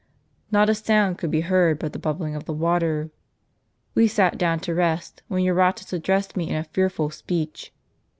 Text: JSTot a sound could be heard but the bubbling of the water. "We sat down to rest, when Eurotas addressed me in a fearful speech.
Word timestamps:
JSTot 0.51 0.67
a 0.67 0.73
sound 0.73 1.17
could 1.19 1.29
be 1.29 1.41
heard 1.41 1.77
but 1.77 1.93
the 1.93 1.99
bubbling 1.99 2.33
of 2.33 2.45
the 2.45 2.53
water. 2.53 3.11
"We 3.93 4.07
sat 4.07 4.35
down 4.35 4.59
to 4.61 4.73
rest, 4.73 5.21
when 5.27 5.43
Eurotas 5.43 5.93
addressed 5.93 6.35
me 6.35 6.49
in 6.49 6.55
a 6.55 6.63
fearful 6.63 7.11
speech. 7.11 7.71